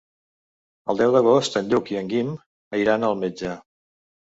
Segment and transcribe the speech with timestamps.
[0.93, 2.33] El deu d'agost en Lluc i en Guim
[2.83, 3.55] iran al metge.